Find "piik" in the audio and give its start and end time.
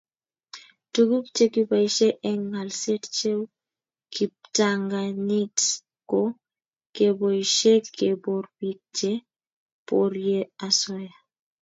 8.57-8.79